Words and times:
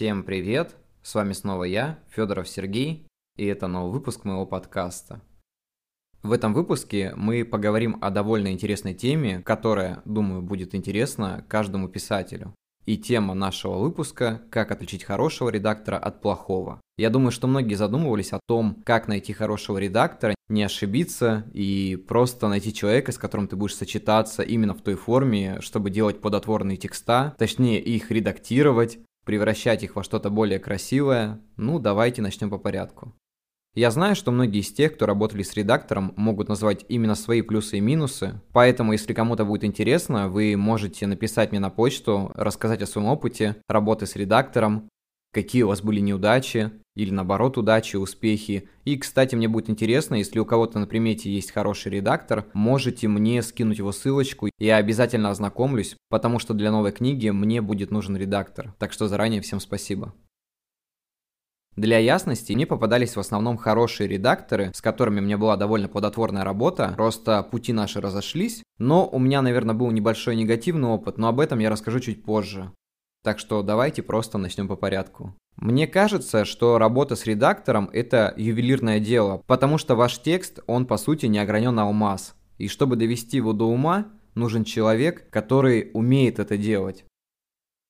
Всем 0.00 0.22
привет! 0.22 0.76
С 1.02 1.14
вами 1.14 1.34
снова 1.34 1.64
я, 1.64 1.98
Федоров 2.08 2.48
Сергей, 2.48 3.06
и 3.36 3.44
это 3.44 3.66
новый 3.66 3.92
выпуск 3.92 4.24
моего 4.24 4.46
подкаста. 4.46 5.20
В 6.22 6.32
этом 6.32 6.54
выпуске 6.54 7.12
мы 7.16 7.44
поговорим 7.44 7.98
о 8.00 8.08
довольно 8.08 8.50
интересной 8.50 8.94
теме, 8.94 9.42
которая, 9.42 10.00
думаю, 10.06 10.40
будет 10.40 10.74
интересна 10.74 11.44
каждому 11.48 11.86
писателю. 11.86 12.54
И 12.86 12.96
тема 12.96 13.34
нашего 13.34 13.76
выпуска– 13.76 14.40
как 14.50 14.70
отличить 14.70 15.04
хорошего 15.04 15.50
редактора 15.50 15.98
от 15.98 16.22
плохого. 16.22 16.80
Я 16.96 17.10
думаю, 17.10 17.30
что 17.30 17.46
многие 17.46 17.74
задумывались 17.74 18.32
о 18.32 18.40
том, 18.46 18.82
как 18.86 19.06
найти 19.06 19.34
хорошего 19.34 19.76
редактора, 19.76 20.34
не 20.48 20.62
ошибиться 20.62 21.44
и 21.52 21.96
просто 22.08 22.48
найти 22.48 22.72
человека, 22.72 23.12
с 23.12 23.18
которым 23.18 23.48
ты 23.48 23.56
будешь 23.56 23.76
сочетаться 23.76 24.42
именно 24.42 24.72
в 24.72 24.80
той 24.80 24.94
форме, 24.94 25.58
чтобы 25.60 25.90
делать 25.90 26.22
плодотворные 26.22 26.78
текста, 26.78 27.34
точнее 27.38 27.82
их 27.82 28.10
редактировать, 28.10 28.98
превращать 29.30 29.84
их 29.84 29.94
во 29.94 30.02
что-то 30.02 30.28
более 30.28 30.58
красивое. 30.58 31.38
Ну, 31.56 31.78
давайте 31.78 32.20
начнем 32.20 32.50
по 32.50 32.58
порядку. 32.58 33.14
Я 33.76 33.92
знаю, 33.92 34.16
что 34.16 34.32
многие 34.32 34.58
из 34.58 34.72
тех, 34.72 34.94
кто 34.94 35.06
работали 35.06 35.44
с 35.44 35.54
редактором, 35.54 36.12
могут 36.16 36.48
назвать 36.48 36.84
именно 36.88 37.14
свои 37.14 37.40
плюсы 37.40 37.78
и 37.78 37.80
минусы, 37.80 38.40
поэтому 38.52 38.90
если 38.90 39.12
кому-то 39.12 39.44
будет 39.44 39.62
интересно, 39.62 40.28
вы 40.28 40.56
можете 40.56 41.06
написать 41.06 41.52
мне 41.52 41.60
на 41.60 41.70
почту, 41.70 42.32
рассказать 42.34 42.82
о 42.82 42.86
своем 42.86 43.06
опыте 43.06 43.54
работы 43.68 44.06
с 44.06 44.16
редактором, 44.16 44.88
какие 45.32 45.62
у 45.62 45.68
вас 45.68 45.82
были 45.82 46.00
неудачи, 46.00 46.70
или 46.96 47.10
наоборот 47.10 47.56
удачи, 47.56 47.96
успехи. 47.96 48.68
И, 48.84 48.96
кстати, 48.96 49.34
мне 49.34 49.48
будет 49.48 49.70
интересно, 49.70 50.16
если 50.16 50.38
у 50.38 50.44
кого-то 50.44 50.78
на 50.78 50.86
примете 50.86 51.32
есть 51.32 51.52
хороший 51.52 51.92
редактор, 51.92 52.46
можете 52.52 53.08
мне 53.08 53.42
скинуть 53.42 53.78
его 53.78 53.92
ссылочку, 53.92 54.50
я 54.58 54.76
обязательно 54.76 55.30
ознакомлюсь, 55.30 55.96
потому 56.08 56.38
что 56.38 56.54
для 56.54 56.70
новой 56.70 56.92
книги 56.92 57.30
мне 57.30 57.62
будет 57.62 57.90
нужен 57.90 58.16
редактор, 58.16 58.74
так 58.78 58.92
что 58.92 59.08
заранее 59.08 59.40
всем 59.40 59.60
спасибо. 59.60 60.14
Для 61.76 61.98
ясности, 61.98 62.52
мне 62.52 62.66
попадались 62.66 63.14
в 63.14 63.20
основном 63.20 63.56
хорошие 63.56 64.08
редакторы, 64.08 64.72
с 64.74 64.82
которыми 64.82 65.20
у 65.20 65.22
меня 65.22 65.38
была 65.38 65.56
довольно 65.56 65.88
плодотворная 65.88 66.44
работа, 66.44 66.92
просто 66.96 67.42
пути 67.44 67.72
наши 67.72 68.00
разошлись, 68.00 68.62
но 68.78 69.08
у 69.08 69.18
меня, 69.18 69.40
наверное, 69.40 69.74
был 69.74 69.90
небольшой 69.90 70.34
негативный 70.36 70.88
опыт, 70.88 71.16
но 71.16 71.28
об 71.28 71.38
этом 71.38 71.60
я 71.60 71.70
расскажу 71.70 72.00
чуть 72.00 72.24
позже. 72.24 72.72
Так 73.22 73.38
что 73.38 73.62
давайте 73.62 74.02
просто 74.02 74.38
начнем 74.38 74.66
по 74.66 74.76
порядку. 74.76 75.34
Мне 75.56 75.86
кажется, 75.86 76.46
что 76.46 76.78
работа 76.78 77.16
с 77.16 77.26
редактором– 77.26 77.90
это 77.92 78.32
ювелирное 78.36 78.98
дело, 78.98 79.42
потому 79.46 79.76
что 79.76 79.94
ваш 79.94 80.18
текст, 80.20 80.60
он 80.66 80.86
по 80.86 80.96
сути 80.96 81.26
не 81.26 81.38
огранен 81.38 81.78
алмаз. 81.78 82.34
И 82.56 82.68
чтобы 82.68 82.96
довести 82.96 83.36
его 83.36 83.52
до 83.52 83.66
ума, 83.66 84.06
нужен 84.34 84.64
человек, 84.64 85.28
который 85.30 85.90
умеет 85.92 86.38
это 86.38 86.56
делать. 86.56 87.04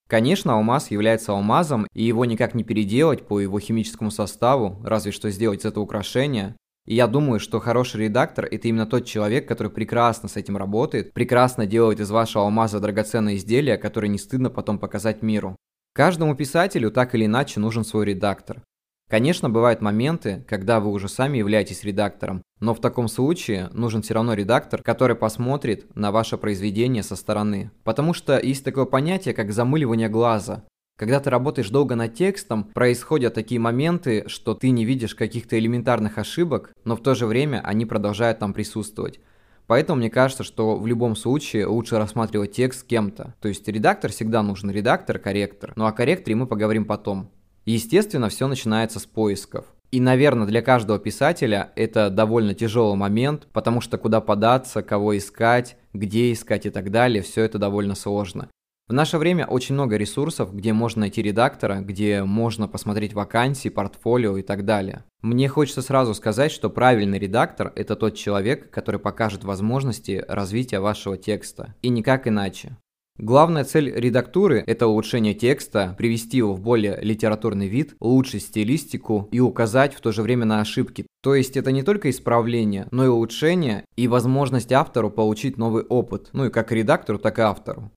Конечно, 0.08 0.54
алмаз 0.54 0.90
является 0.90 1.30
алмазом, 1.30 1.86
и 1.94 2.02
его 2.02 2.24
никак 2.24 2.54
не 2.54 2.64
переделать 2.64 3.28
по 3.28 3.38
его 3.38 3.60
химическому 3.60 4.10
составу, 4.10 4.80
разве 4.82 5.12
что 5.12 5.30
сделать 5.30 5.64
это 5.64 5.80
украшение. 5.80 6.56
И 6.90 6.96
я 6.96 7.06
думаю, 7.06 7.38
что 7.38 7.60
хороший 7.60 8.00
редактор– 8.00 8.48
это 8.50 8.66
именно 8.66 8.84
тот 8.84 9.04
человек, 9.04 9.46
который 9.46 9.70
прекрасно 9.70 10.28
с 10.28 10.34
этим 10.36 10.56
работает, 10.56 11.12
прекрасно 11.12 11.64
делает 11.64 12.00
из 12.00 12.10
вашего 12.10 12.42
алмаза 12.42 12.80
драгоценное 12.80 13.36
изделие, 13.36 13.78
которое 13.78 14.08
не 14.08 14.18
стыдно 14.18 14.50
потом 14.50 14.80
показать 14.80 15.22
миру. 15.22 15.54
Каждому 15.94 16.34
писателю 16.34 16.90
так 16.90 17.14
или 17.14 17.26
иначе 17.26 17.60
нужен 17.60 17.84
свой 17.84 18.06
редактор. 18.06 18.64
Конечно, 19.08 19.48
бывают 19.48 19.80
моменты, 19.80 20.44
когда 20.48 20.80
вы 20.80 20.90
уже 20.90 21.08
сами 21.08 21.38
являетесь 21.38 21.84
редактором, 21.84 22.42
но 22.58 22.74
в 22.74 22.80
таком 22.80 23.06
случае 23.06 23.68
нужен 23.72 24.02
все 24.02 24.14
равно 24.14 24.34
редактор, 24.34 24.82
который 24.82 25.14
посмотрит 25.14 25.94
на 25.94 26.10
ваше 26.10 26.38
произведение 26.38 27.04
со 27.04 27.14
стороны. 27.14 27.70
Потому 27.84 28.14
что 28.14 28.36
есть 28.36 28.64
такое 28.64 28.84
понятие, 28.84 29.32
как 29.32 29.52
замыливание 29.52 30.08
глаза. 30.08 30.64
Когда 31.00 31.18
ты 31.18 31.30
работаешь 31.30 31.70
долго 31.70 31.94
над 31.94 32.12
текстом, 32.12 32.64
происходят 32.64 33.32
такие 33.32 33.58
моменты, 33.58 34.24
что 34.26 34.52
ты 34.52 34.68
не 34.68 34.84
видишь 34.84 35.14
каких-то 35.14 35.58
элементарных 35.58 36.18
ошибок, 36.18 36.74
но 36.84 36.94
в 36.94 37.02
то 37.02 37.14
же 37.14 37.24
время 37.24 37.62
они 37.64 37.86
продолжают 37.86 38.40
там 38.40 38.52
присутствовать. 38.52 39.18
Поэтому 39.66 39.98
мне 39.98 40.10
кажется, 40.10 40.44
что 40.44 40.76
в 40.76 40.86
любом 40.86 41.16
случае 41.16 41.64
лучше 41.64 41.96
рассматривать 41.96 42.52
текст 42.52 42.80
с 42.80 42.82
кем-то. 42.82 43.34
То 43.40 43.48
есть 43.48 43.66
редактор 43.66 44.10
всегда 44.10 44.42
нужен, 44.42 44.70
редактор, 44.70 45.18
корректор. 45.18 45.72
Ну 45.74 45.86
о 45.86 45.92
корректоре 45.92 46.36
мы 46.36 46.46
поговорим 46.46 46.84
потом. 46.84 47.30
Естественно, 47.64 48.28
все 48.28 48.46
начинается 48.46 48.98
с 48.98 49.06
поисков. 49.06 49.64
И, 49.90 50.00
наверное, 50.00 50.46
для 50.46 50.60
каждого 50.60 50.98
писателя 50.98 51.72
это 51.76 52.10
довольно 52.10 52.52
тяжелый 52.52 52.98
момент, 52.98 53.48
потому 53.54 53.80
что 53.80 53.96
куда 53.96 54.20
податься, 54.20 54.82
кого 54.82 55.16
искать, 55.16 55.78
где 55.94 56.30
искать 56.30 56.66
и 56.66 56.70
так 56.70 56.90
далее, 56.90 57.22
все 57.22 57.40
это 57.42 57.56
довольно 57.58 57.94
сложно. 57.94 58.50
В 58.90 58.92
наше 58.92 59.18
время 59.18 59.46
очень 59.46 59.76
много 59.76 59.96
ресурсов, 59.96 60.52
где 60.52 60.72
можно 60.72 61.02
найти 61.02 61.22
редактора, 61.22 61.76
где 61.76 62.24
можно 62.24 62.66
посмотреть 62.66 63.12
вакансии, 63.12 63.68
портфолио 63.68 64.36
и 64.36 64.42
так 64.42 64.64
далее. 64.64 65.04
Мне 65.22 65.46
хочется 65.46 65.80
сразу 65.80 66.12
сказать, 66.12 66.50
что 66.50 66.70
правильный 66.70 67.20
редактор– 67.20 67.72
это 67.76 67.94
тот 67.94 68.16
человек, 68.16 68.68
который 68.70 68.98
покажет 68.98 69.44
возможности 69.44 70.24
развития 70.26 70.80
вашего 70.80 71.16
текста. 71.16 71.76
И 71.82 71.88
никак 71.88 72.26
иначе. 72.26 72.78
Главная 73.16 73.62
цель 73.62 73.92
редактуры– 73.94 74.64
это 74.66 74.88
улучшение 74.88 75.34
текста, 75.34 75.94
привести 75.96 76.38
его 76.38 76.54
в 76.54 76.60
более 76.60 76.98
литературный 77.00 77.68
вид, 77.68 77.94
улучшить 78.00 78.42
стилистику 78.42 79.28
и 79.30 79.38
указать 79.38 79.94
в 79.94 80.00
то 80.00 80.10
же 80.10 80.22
время 80.22 80.46
на 80.46 80.60
ошибки. 80.60 81.06
То 81.22 81.36
есть 81.36 81.56
это 81.56 81.70
не 81.70 81.84
только 81.84 82.10
исправление, 82.10 82.88
но 82.90 83.04
и 83.04 83.08
улучшение 83.08 83.84
и 83.94 84.08
возможность 84.08 84.72
автору 84.72 85.12
получить 85.12 85.58
новый 85.58 85.84
опыт, 85.84 86.30
ну 86.32 86.46
и 86.46 86.50
как 86.50 86.72
редактору, 86.72 87.20
так 87.20 87.38
и 87.38 87.42
автору. 87.42 87.92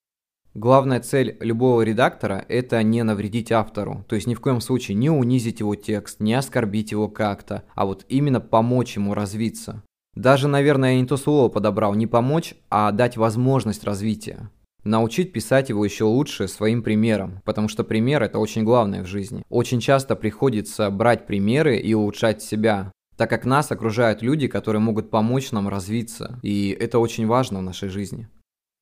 Главная 0.56 1.00
цель 1.00 1.36
любого 1.40 1.82
редактора– 1.82 2.46
это 2.48 2.84
не 2.84 3.02
навредить 3.02 3.52
автору, 3.52 4.06
то 4.08 4.14
есть 4.14 4.28
ни 4.28 4.36
в 4.36 4.40
коем 4.40 4.62
случае 4.62 4.96
не 4.96 5.10
унизить 5.10 5.62
его 5.62 5.74
текст, 5.74 6.20
не 6.20 6.36
оскорбить 6.36 6.92
его 6.92 7.08
как-то, 7.08 7.64
а 7.74 7.88
вот 7.88 8.06
именно 8.08 8.40
помочь 8.40 8.96
ему 8.96 9.16
развиться. 9.16 9.82
Даже, 10.16 10.48
наверное, 10.48 10.94
я 10.94 11.02
не 11.02 11.08
то 11.08 11.18
слово 11.18 11.50
подобрал, 11.50 11.96
не 11.96 12.06
помочь, 12.06 12.54
а 12.70 12.92
дать 12.92 13.18
возможность 13.18 13.84
развития. 13.84 14.52
Научить 14.84 15.34
писать 15.34 15.70
его 15.70 15.84
еще 15.84 16.04
лучше 16.04 16.48
своим 16.48 16.84
примером, 16.84 17.42
потому 17.46 17.68
что 17.68 17.84
пример– 17.84 18.22
это 18.24 18.38
очень 18.38 18.64
главное 18.64 19.02
в 19.02 19.08
жизни. 19.08 19.44
Очень 19.50 19.80
часто 19.80 20.16
приходится 20.16 20.92
брать 20.92 21.26
примеры 21.26 21.78
и 21.78 21.96
улучшать 21.96 22.44
себя, 22.44 22.92
так 23.18 23.28
как 23.28 23.46
нас 23.46 23.72
окружают 23.72 24.22
люди, 24.22 24.48
которые 24.48 24.82
могут 24.82 25.10
помочь 25.10 25.52
нам 25.52 25.68
развиться, 25.68 26.40
и 26.44 26.78
это 26.80 27.00
очень 27.00 27.26
важно 27.26 27.60
в 27.60 27.64
нашей 27.64 27.90
жизни. 27.90 28.28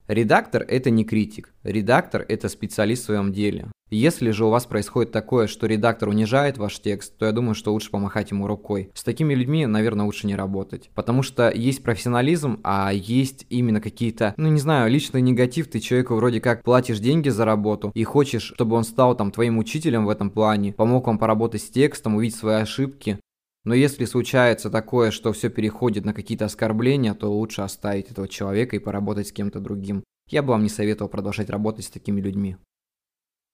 Редактор– 0.08 0.66
это 0.68 0.90
не 0.90 1.06
критик. 1.06 1.54
Редактор– 1.64 2.26
это 2.28 2.50
специалист 2.50 3.04
в 3.04 3.06
своем 3.06 3.32
деле. 3.32 3.68
Если 3.94 4.32
же 4.32 4.46
у 4.46 4.50
вас 4.50 4.66
происходит 4.66 5.12
такое, 5.12 5.48
что 5.48 5.68
редактор 5.68 6.08
унижает 6.08 6.58
ваш 6.58 6.80
текст, 6.80 7.18
то 7.18 7.26
я 7.26 7.34
думаю, 7.34 7.56
что 7.56 7.74
лучше 7.74 7.92
помахать 7.92 8.32
ему 8.32 8.48
рукой. 8.48 8.90
С 8.94 9.04
такими 9.04 9.34
людьми, 9.34 9.66
наверное, 9.66 10.06
лучше 10.06 10.28
не 10.28 10.36
работать. 10.38 10.90
Потому 10.96 11.24
что 11.24 11.52
есть 11.52 11.84
профессионализм, 11.84 12.62
а 12.64 12.94
есть 12.94 13.46
именно 13.50 13.82
какие-то, 13.82 14.34
ну 14.38 14.48
не 14.48 14.62
знаю, 14.62 14.90
личный 14.90 15.20
негатив. 15.20 15.68
Ты 15.68 15.82
человеку 15.82 16.16
вроде 16.16 16.40
как 16.40 16.64
платишь 16.64 17.00
деньги 17.00 17.28
за 17.28 17.44
работу 17.44 17.92
и 17.94 18.06
хочешь, 18.06 18.54
чтобы 18.56 18.78
он 18.78 18.86
стал 18.86 19.14
там 19.18 19.30
твоим 19.30 19.58
учителем 19.58 20.06
в 20.06 20.10
этом 20.10 20.30
плане, 20.30 20.72
помог 20.72 21.08
вам 21.08 21.18
поработать 21.18 21.62
с 21.62 21.70
текстом, 21.70 22.16
увидеть 22.16 22.38
свои 22.38 22.62
ошибки. 22.62 23.20
Но 23.64 23.74
если 23.76 24.06
случается 24.06 24.70
такое, 24.70 25.12
что 25.12 25.34
все 25.34 25.50
переходит 25.50 26.04
на 26.04 26.14
какие-то 26.14 26.46
оскорбления, 26.46 27.14
то 27.14 27.32
лучше 27.32 27.62
оставить 27.62 28.10
этого 28.10 28.28
человека 28.28 28.76
и 28.76 28.80
поработать 28.80 29.28
с 29.28 29.32
кем-то 29.32 29.60
другим. 29.60 30.04
Я 30.30 30.42
бы 30.42 30.50
вам 30.50 30.64
не 30.64 30.70
советовал 30.70 31.10
продолжать 31.10 31.50
работать 31.50 31.86
с 31.86 31.90
такими 31.90 32.22
людьми. 32.22 32.58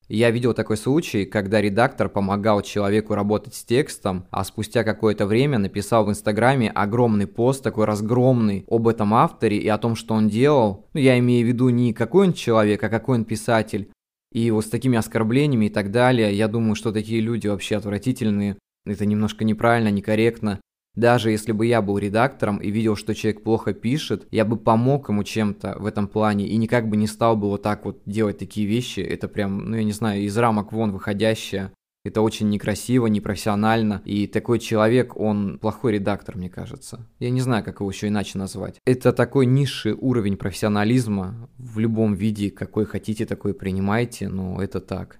Я 0.09 0.31
видел 0.31 0.53
такой 0.53 0.77
случай, 0.77 1.25
когда 1.25 1.59
редактор 1.59 2.07
помогал 2.07 2.61
человеку 2.61 3.13
работать 3.13 3.55
с 3.55 3.65
текстом, 3.65 4.25
а 4.31 4.45
спустя 4.45 4.85
какое-то 4.85 5.25
время 5.25 5.57
написал 5.57 6.05
в 6.05 6.09
Инстаграме 6.09 6.69
огромный 6.69 7.27
пост, 7.27 7.61
такой 7.61 7.83
разгромный, 7.83 8.63
об 8.69 8.87
этом 8.87 9.13
авторе 9.13 9.57
и 9.57 9.67
о 9.67 9.77
том, 9.77 9.95
что 9.95 10.13
он 10.13 10.29
делал. 10.29 10.87
Ну, 10.93 11.01
я 11.01 11.19
имею 11.19 11.45
в 11.45 11.49
виду 11.49 11.67
не 11.67 11.91
какой 11.91 12.27
он 12.27 12.33
человек, 12.33 12.81
а 12.83 12.89
какой 12.89 13.17
он 13.17 13.25
писатель. 13.25 13.91
И 14.31 14.49
вот 14.51 14.65
с 14.65 14.69
такими 14.69 14.97
оскорблениями 14.97 15.65
и 15.65 15.69
так 15.69 15.91
далее, 15.91 16.33
я 16.33 16.47
думаю, 16.47 16.75
что 16.75 16.93
такие 16.93 17.19
люди 17.19 17.47
вообще 17.47 17.75
отвратительные. 17.75 18.55
Это 18.89 19.05
немножко 19.05 19.43
неправильно, 19.43 19.89
некорректно. 19.89 20.59
Даже 20.95 21.29
если 21.29 21.51
бы 21.51 21.67
я 21.67 21.83
был 21.83 21.99
редактором 21.99 22.57
и 22.57 22.71
видел, 22.71 22.95
что 22.95 23.13
человек 23.13 23.43
плохо 23.43 23.73
пишет, 23.73 24.27
я 24.31 24.45
бы 24.45 24.57
помог 24.57 25.09
ему 25.09 25.23
чем-то 25.23 25.75
в 25.77 25.85
этом 25.85 26.07
плане 26.07 26.47
и 26.47 26.57
никак 26.57 26.89
бы 26.89 26.97
не 26.97 27.05
стал 27.05 27.37
бы 27.37 27.49
вот 27.49 27.61
так 27.61 27.85
вот 27.85 28.01
делать 28.07 28.39
такие 28.39 28.65
вещи. 28.65 29.01
Это 29.01 29.27
прям, 29.27 29.69
ну 29.69 29.77
я 29.77 29.83
не 29.83 29.91
знаю, 29.91 30.21
из 30.21 30.35
рамок 30.35 30.71
вон 30.71 30.91
выходящее. 30.91 31.71
Это 32.03 32.21
очень 32.21 32.49
некрасиво, 32.49 33.05
непрофессионально. 33.07 34.01
И 34.05 34.25
такой 34.25 34.57
человек, 34.57 35.15
он 35.17 35.59
плохой 35.59 35.91
редактор, 35.93 36.35
мне 36.37 36.49
кажется. 36.49 37.05
Я 37.19 37.29
не 37.29 37.41
знаю, 37.41 37.63
как 37.63 37.81
его 37.81 37.91
еще 37.91 38.07
иначе 38.07 38.39
назвать. 38.39 38.77
Это 38.85 39.13
такой 39.13 39.45
низший 39.45 39.91
уровень 39.91 40.37
профессионализма 40.37 41.49
в 41.57 41.77
любом 41.77 42.15
виде, 42.15 42.49
какой 42.49 42.85
хотите, 42.85 43.25
такой 43.25 43.53
принимайте, 43.53 44.29
но 44.29 44.63
это 44.63 44.79
так. 44.79 45.19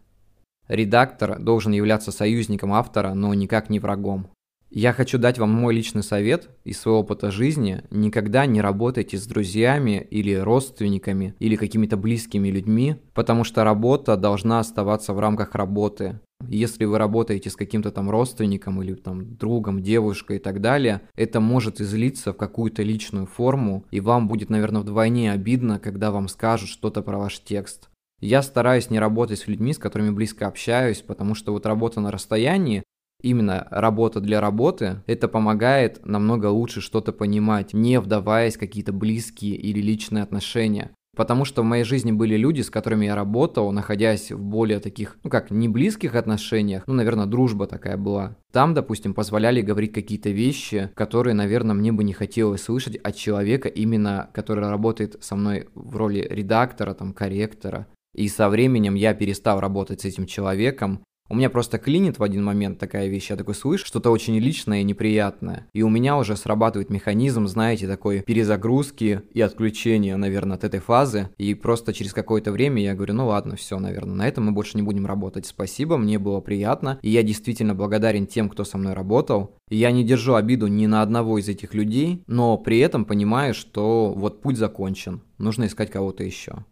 Редактор 0.67 1.39
должен 1.39 1.71
являться 1.71 2.11
союзником 2.11 2.73
автора, 2.73 3.13
но 3.13 3.33
никак 3.33 3.69
не 3.69 3.79
врагом. 3.79 4.27
Я 4.69 4.91
хочу 4.91 5.17
дать 5.17 5.39
вам 5.39 5.49
мой 5.51 5.73
личный 5.73 6.03
совет 6.03 6.49
из 6.65 6.79
своего 6.79 6.99
опыта 6.99 7.31
жизни. 7.31 7.83
Никогда 7.89 8.45
не 8.45 8.59
работайте 8.59 9.17
с 9.17 9.25
друзьями 9.25 10.05
или 10.11 10.33
родственниками 10.33 11.35
или 11.39 11.55
какими-то 11.55 11.95
близкими 11.95 12.49
людьми, 12.49 12.97
потому 13.13 13.45
что 13.45 13.63
работа 13.63 14.17
должна 14.17 14.59
оставаться 14.59 15.13
в 15.13 15.19
рамках 15.19 15.55
работы. 15.55 16.19
Если 16.49 16.83
вы 16.83 16.97
работаете 16.97 17.49
с 17.49 17.55
каким-то 17.55 17.91
там 17.91 18.09
родственником 18.09 18.83
или 18.83 18.93
там 18.93 19.37
другом, 19.37 19.81
девушкой 19.81 20.37
и 20.37 20.39
так 20.39 20.59
далее, 20.59 21.01
это 21.15 21.39
может 21.39 21.79
излиться 21.79 22.33
в 22.33 22.37
какую-то 22.37 22.83
личную 22.83 23.25
форму, 23.25 23.85
и 23.89 24.01
вам 24.01 24.27
будет, 24.27 24.49
наверное, 24.49 24.81
вдвойне 24.81 25.31
обидно, 25.31 25.79
когда 25.79 26.11
вам 26.11 26.27
скажут 26.27 26.69
что-то 26.69 27.01
про 27.01 27.17
ваш 27.17 27.39
текст. 27.39 27.89
Я 28.19 28.41
стараюсь 28.41 28.89
не 28.89 28.99
работать 28.99 29.39
с 29.39 29.47
людьми, 29.47 29.73
с 29.73 29.77
которыми 29.77 30.09
близко 30.09 30.47
общаюсь, 30.47 31.01
потому 31.01 31.35
что 31.35 31.51
вот 31.51 31.65
работа 31.67 31.99
на 31.99 32.11
расстоянии, 32.11 32.83
именно 33.21 33.67
работа 33.69 34.19
для 34.21 34.41
работы, 34.41 35.03
это 35.05 35.27
помогает 35.27 36.03
намного 36.05 36.47
лучше 36.47 36.81
что-то 36.81 37.13
понимать, 37.13 37.73
не 37.73 37.99
вдаваясь 37.99 38.55
в 38.55 38.59
какие-то 38.59 38.91
близкие 38.91 39.55
или 39.55 39.79
личные 39.81 40.23
отношения. 40.23 40.91
Потому 41.15 41.45
что 41.45 41.63
в 41.63 41.65
моей 41.65 41.83
жизни 41.83 42.11
были 42.11 42.37
люди, 42.37 42.61
с 42.61 42.69
которыми 42.69 43.05
я 43.05 43.15
работал, 43.15 43.71
находясь 43.71 44.31
в 44.31 44.39
более 44.39 44.79
таких, 44.79 45.17
ну 45.23 45.31
как, 45.31 45.49
не 45.49 45.67
близких 45.67 46.13
отношениях, 46.13 46.83
ну, 46.85 46.93
наверное, 46.93 47.25
дружба 47.25 47.65
такая 47.65 47.97
была. 47.97 48.37
Там, 48.51 48.75
допустим, 48.75 49.15
позволяли 49.15 49.61
говорить 49.61 49.93
какие-то 49.93 50.29
вещи, 50.29 50.91
которые, 50.93 51.33
наверное, 51.33 51.75
мне 51.75 51.91
бы 51.91 52.03
не 52.03 52.13
хотелось 52.13 52.61
слышать 52.61 52.97
от 52.97 53.15
человека, 53.15 53.67
именно 53.67 54.29
который 54.31 54.69
работает 54.69 55.17
со 55.19 55.35
мной 55.35 55.69
в 55.73 55.95
роли 55.95 56.27
редактора, 56.29 56.93
там, 56.93 57.13
корректора. 57.13 57.87
И 58.15 58.27
со 58.27 58.49
временем 58.49 58.95
я 58.95 59.13
перестал 59.13 59.59
работать 59.59 60.01
с 60.01 60.05
этим 60.05 60.25
человеком, 60.25 61.03
у 61.29 61.35
меня 61.35 61.49
просто 61.49 61.77
клинит 61.77 62.19
в 62.19 62.23
один 62.23 62.43
момент 62.43 62.79
такая 62.79 63.07
вещь, 63.07 63.29
я 63.29 63.35
такой 63.35 63.53
слышу, 63.53 63.85
что-то 63.85 64.11
очень 64.11 64.37
личное 64.39 64.79
и 64.81 64.83
неприятное. 64.83 65.67
И 65.73 65.81
у 65.81 65.89
меня 65.89 66.17
уже 66.17 66.37
срабатывает 66.37 66.89
механизм, 66.89 67.47
знаете, 67.47 67.85
такой 67.85 68.21
перезагрузки 68.21 69.23
и 69.33 69.41
отключения, 69.41 70.15
наверное, 70.15 70.55
от 70.55 70.63
этой 70.63 70.79
фазы. 70.79 71.29
И 71.37 71.53
просто 71.53 71.93
через 71.93 72.13
какое-то 72.13 72.53
время 72.53 72.81
я 72.81 72.95
говорю, 72.95 73.13
ну 73.13 73.27
ладно, 73.27 73.57
все, 73.57 73.77
наверное, 73.77 74.15
на 74.15 74.27
этом 74.27 74.45
мы 74.45 74.51
больше 74.53 74.77
не 74.77 74.83
будем 74.83 75.05
работать. 75.05 75.45
Спасибо, 75.45 75.97
мне 75.97 76.17
было 76.17 76.39
приятно. 76.39 76.97
И 77.01 77.09
я 77.09 77.23
действительно 77.23 77.75
благодарен 77.75 78.25
тем, 78.25 78.49
кто 78.49 78.63
со 78.63 78.77
мной 78.77 78.93
работал. 78.93 79.55
Я 79.69 79.91
не 79.91 80.05
держу 80.05 80.35
обиду 80.35 80.67
ни 80.67 80.85
на 80.85 81.01
одного 81.01 81.39
из 81.39 81.49
этих 81.49 81.73
людей, 81.73 82.23
но 82.27 82.57
при 82.57 82.79
этом 82.79 83.03
понимаю, 83.03 83.53
что 83.53 84.13
вот 84.15 84.41
путь 84.41 84.57
закончен. 84.57 85.21
Нужно 85.37 85.65
искать 85.65 85.91
кого-то 85.91 86.23
еще. 86.23 86.63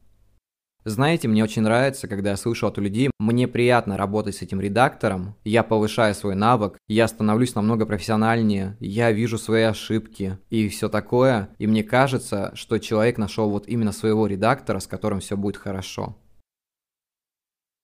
Знаете, 0.88 1.28
мне 1.28 1.44
очень 1.44 1.64
нравится, 1.64 2.08
когда 2.08 2.30
я 2.30 2.38
слышу 2.38 2.68
от 2.68 2.78
людей, 2.78 3.10
мне 3.18 3.48
приятно 3.48 3.98
работать 3.98 4.36
с 4.36 4.44
этим 4.44 4.62
редактором, 4.62 5.36
я 5.44 5.64
повышаю 5.64 6.14
свой 6.14 6.36
навык, 6.36 6.78
я 6.88 7.08
становлюсь 7.08 7.56
намного 7.56 7.88
профессиональнее, 7.88 8.78
я 8.80 9.12
вижу 9.12 9.40
свои 9.40 9.64
ошибки 9.64 10.38
и 10.52 10.70
все 10.70 10.88
такое, 10.88 11.50
и 11.58 11.66
мне 11.66 11.84
кажется, 11.84 12.52
что 12.54 12.78
человек 12.78 13.18
нашел 13.18 13.50
вот 13.50 13.68
именно 13.68 13.92
своего 13.92 14.28
редактора, 14.28 14.78
с 14.78 14.86
которым 14.86 15.22
все 15.22 15.36
будет 15.36 15.58
хорошо. 15.58 16.16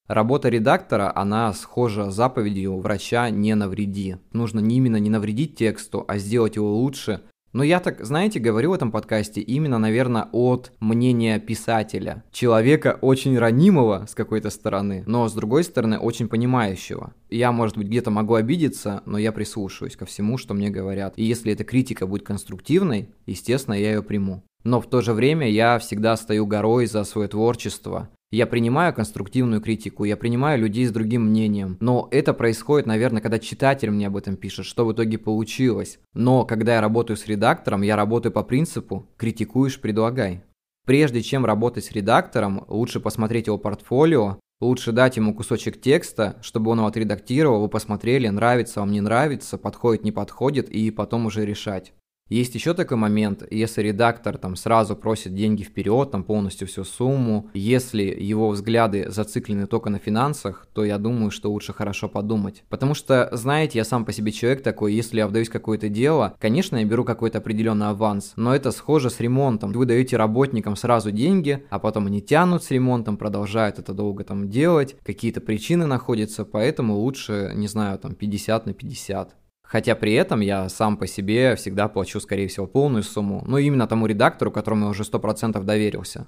Работа 0.08 0.50
редактора, 0.50 1.12
она 1.16 1.54
схожа 1.54 2.12
с 2.12 2.16
заповедью 2.16 2.78
врача 2.80 3.30
«не 3.30 3.56
навреди». 3.56 4.18
Нужно 4.32 4.60
не 4.60 4.78
именно 4.78 4.98
не 4.98 5.10
навредить 5.10 5.56
тексту, 5.56 6.06
а 6.08 6.18
сделать 6.18 6.58
его 6.58 6.76
лучше, 6.76 7.22
но 7.54 7.64
я 7.64 7.80
так, 7.80 8.04
знаете, 8.06 8.40
говорю 8.40 8.72
в 8.72 8.74
этом 8.74 8.92
подкасте 8.92 9.42
именно, 9.42 9.78
наверное, 9.78 10.28
от 10.32 10.72
мнения 10.80 11.40
писателя. 11.40 12.24
Человека 12.32 12.98
очень 13.02 13.38
ранимого 13.38 14.06
с 14.08 14.16
какой-то 14.16 14.50
стороны, 14.50 15.04
но 15.06 15.28
с 15.28 15.34
другой 15.34 15.64
стороны 15.64 15.98
очень 15.98 16.28
понимающего. 16.28 17.14
Я, 17.30 17.52
может 17.52 17.78
быть, 17.78 17.88
где-то 17.88 18.12
могу 18.12 18.36
обидеться, 18.36 19.04
но 19.06 19.18
я 19.18 19.32
прислушаюсь 19.32 19.96
ко 19.96 20.06
всему, 20.06 20.38
что 20.38 20.54
мне 20.54 20.70
говорят. 20.70 21.14
И 21.18 21.24
если 21.24 21.52
эта 21.52 21.64
критика 21.64 22.08
будет 22.08 22.24
конструктивной, 22.24 23.10
естественно, 23.26 23.76
я 23.76 23.94
ее 23.94 24.04
приму. 24.04 24.44
Но 24.64 24.80
в 24.80 24.88
то 24.88 25.02
же 25.02 25.14
время 25.14 25.50
я 25.50 25.80
всегда 25.80 26.16
стою 26.16 26.46
горой 26.46 26.86
за 26.86 27.04
свое 27.04 27.28
творчество. 27.28 28.10
Я 28.32 28.48
принимаю 28.48 28.94
конструктивную 28.94 29.60
критику, 29.60 30.06
я 30.06 30.16
принимаю 30.16 30.58
людей 30.58 30.86
с 30.86 30.92
другим 30.92 31.24
мнением. 31.24 31.76
Но 31.82 32.08
это 32.12 32.34
происходит, 32.34 32.88
наверное, 32.88 33.22
когда 33.22 33.40
читатель 33.40 33.92
мне 33.92 34.08
об 34.08 34.16
этом 34.16 34.38
пишет, 34.38 34.66
что 34.66 34.86
в 34.86 34.94
итоге 34.94 35.18
получилось. 35.18 36.00
Но 36.14 36.46
когда 36.46 36.76
я 36.76 36.82
работаю 36.82 37.18
с 37.18 37.28
редактором, 37.28 37.82
я 37.82 37.98
работаю 37.98 38.32
по 38.32 38.44
принципу 38.44 39.10
«критикуешь, 39.18 39.82
предлагай». 39.82 40.44
Прежде 40.86 41.22
чем 41.22 41.46
работать 41.46 41.84
с 41.84 41.92
редактором, 41.92 42.64
лучше 42.70 43.02
посмотреть 43.02 43.48
его 43.48 43.58
портфолио, 43.58 44.40
лучше 44.62 44.94
дать 44.94 45.18
ему 45.18 45.36
кусочек 45.36 45.82
текста, 45.82 46.38
чтобы 46.42 46.72
он 46.72 46.78
его 46.78 46.88
отредактировал, 46.88 47.62
вы 47.62 47.68
посмотрели, 47.68 48.30
нравится 48.30 48.80
вам, 48.80 48.94
не 48.94 49.02
нравится, 49.02 49.58
подходит, 49.58 50.06
не 50.06 50.14
подходит, 50.14 50.70
и 50.70 50.90
потом 50.90 51.26
уже 51.26 51.46
решать. 51.46 51.94
Есть 52.32 52.56
еще 52.56 52.74
такой 52.74 52.96
момент, 52.96 53.44
если 53.52 53.82
редактор 53.82 54.38
там 54.38 54.56
сразу 54.56 54.96
просит 54.96 55.36
деньги 55.36 55.64
вперед, 55.64 56.12
там 56.12 56.24
полностью 56.24 56.66
всю 56.66 56.86
сумму, 56.86 57.50
если 57.54 58.04
его 58.04 58.48
взгляды 58.48 59.12
зациклены 59.12 59.68
только 59.68 59.90
на 59.90 60.00
финансах, 60.00 60.66
то 60.74 60.86
я 60.86 60.98
думаю, 60.98 61.30
что 61.30 61.52
лучше 61.52 61.74
хорошо 61.74 62.08
подумать. 62.08 62.64
Потому 62.70 62.94
что, 62.94 63.28
знаете, 63.34 63.80
я 63.80 63.84
сам 63.84 64.06
по 64.06 64.14
себе 64.14 64.32
человек 64.32 64.64
такой, 64.64 64.94
если 64.94 65.18
я 65.18 65.28
вдаюсь 65.28 65.50
в 65.50 65.52
какое-то 65.52 65.90
дело, 65.90 66.38
конечно, 66.40 66.78
я 66.78 66.86
беру 66.86 67.04
какой-то 67.04 67.40
определенный 67.40 67.90
аванс, 67.90 68.32
но 68.38 68.56
это 68.56 68.72
схоже 68.72 69.10
с 69.10 69.20
ремонтом. 69.20 69.74
Вы 69.74 69.86
даете 69.86 70.16
работникам 70.16 70.78
сразу 70.78 71.12
деньги, 71.12 71.66
а 71.70 71.80
потом 71.80 72.06
они 72.08 72.22
тянут 72.22 72.64
с 72.64 72.72
ремонтом, 72.72 73.18
продолжают 73.18 73.78
это 73.78 73.94
долго 73.94 74.24
там 74.24 74.50
делать, 74.50 74.96
какие-то 75.04 75.42
причины 75.42 75.86
находятся, 75.86 76.46
поэтому 76.46 76.96
лучше, 76.96 77.52
не 77.56 77.68
знаю, 77.68 78.00
там 78.00 78.16
50 78.16 78.68
на 78.68 78.74
50. 78.74 79.36
Хотя 79.72 79.96
при 79.96 80.12
этом 80.14 80.42
я 80.42 80.68
сам 80.68 80.98
по 80.98 81.08
себе 81.08 81.56
всегда 81.56 81.88
плачу, 81.88 82.20
скорее 82.20 82.50
всего, 82.50 82.68
полную 82.68 83.04
сумму, 83.04 83.42
но 83.48 83.58
именно 83.58 83.88
тому 83.88 84.06
редактору, 84.06 84.52
которому 84.52 84.84
я 84.84 84.90
уже 84.90 85.04
100% 85.04 85.64
доверился. 85.64 86.28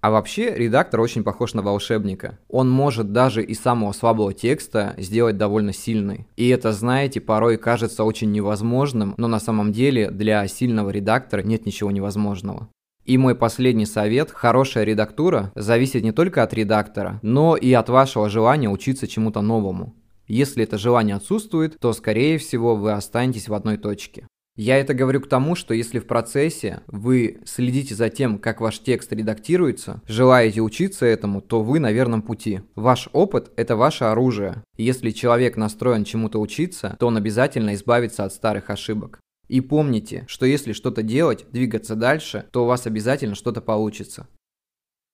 А 0.00 0.10
вообще, 0.10 0.54
редактор 0.54 1.00
очень 1.00 1.22
похож 1.22 1.52
на 1.52 1.60
волшебника. 1.60 2.38
Он 2.48 2.70
может 2.70 3.12
даже 3.12 3.44
из 3.44 3.60
самого 3.60 3.92
слабого 3.92 4.32
текста 4.32 4.94
сделать 4.96 5.36
довольно 5.36 5.74
сильный. 5.74 6.26
И 6.36 6.48
это, 6.48 6.72
знаете, 6.72 7.20
порой 7.20 7.58
кажется 7.58 8.02
очень 8.02 8.32
невозможным, 8.32 9.12
но 9.18 9.28
на 9.28 9.40
самом 9.40 9.72
деле 9.72 10.10
для 10.10 10.48
сильного 10.48 10.88
редактора 10.88 11.42
нет 11.42 11.66
ничего 11.66 11.90
невозможного. 11.90 12.70
И 13.04 13.18
мой 13.18 13.34
последний 13.34 13.84
совет– 13.84 14.30
хорошая 14.32 14.84
редактура 14.84 15.52
зависит 15.54 16.02
не 16.02 16.12
только 16.12 16.42
от 16.42 16.54
редактора, 16.54 17.18
но 17.20 17.56
и 17.56 17.72
от 17.74 17.90
вашего 17.90 18.30
желания 18.30 18.70
учиться 18.70 19.06
чему-то 19.06 19.42
новому. 19.42 19.94
Если 20.30 20.62
это 20.62 20.78
желание 20.78 21.16
отсутствует, 21.16 21.76
то, 21.80 21.92
скорее 21.92 22.38
всего, 22.38 22.76
вы 22.76 22.92
останетесь 22.92 23.48
в 23.48 23.54
одной 23.54 23.78
точке. 23.78 24.28
Я 24.56 24.78
это 24.78 24.94
говорю 24.94 25.20
к 25.20 25.28
тому, 25.28 25.56
что 25.56 25.74
если 25.74 25.98
в 25.98 26.06
процессе 26.06 26.82
вы 26.86 27.40
следите 27.44 27.96
за 27.96 28.10
тем, 28.10 28.38
как 28.38 28.60
ваш 28.60 28.78
текст 28.78 29.12
редактируется, 29.12 30.02
желаете 30.06 30.60
учиться 30.60 31.04
этому, 31.04 31.40
то 31.40 31.64
вы 31.64 31.80
на 31.80 31.90
верном 31.90 32.22
пути. 32.22 32.60
Ваш 32.76 33.08
опыт– 33.12 33.50
это 33.56 33.74
ваше 33.74 34.04
оружие. 34.04 34.62
Если 34.76 35.10
человек 35.10 35.56
настроен 35.56 36.04
чему-то 36.04 36.40
учиться, 36.40 36.96
то 37.00 37.08
он 37.08 37.16
обязательно 37.16 37.74
избавится 37.74 38.22
от 38.22 38.32
старых 38.32 38.70
ошибок. 38.70 39.18
И 39.48 39.60
помните, 39.60 40.26
что 40.28 40.46
если 40.46 40.72
что-то 40.72 41.02
делать, 41.02 41.46
двигаться 41.50 41.96
дальше, 41.96 42.44
то 42.52 42.62
у 42.62 42.66
вас 42.68 42.86
обязательно 42.86 43.34
что-то 43.34 43.60
получится. 43.60 44.28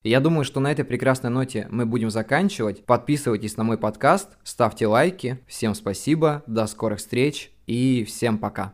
Я 0.07 0.21
думаю, 0.21 0.45
что 0.45 0.61
на 0.61 0.71
этой 0.71 0.85
прекрасной 0.85 1.31
ноте 1.31 1.67
мы 1.69 1.85
будем 1.85 2.11
заканчивать. 2.11 2.85
Подписывайтесь 2.85 3.57
на 3.57 3.65
мой 3.65 3.77
подкаст, 3.77 4.29
ставьте 4.45 4.87
лайки. 4.87 5.41
Всем 5.49 5.75
спасибо, 5.75 6.45
до 6.47 6.69
скорых 6.69 7.01
встреч 7.01 7.51
и 7.67 8.05
всем 8.05 8.39
пока. 8.39 8.73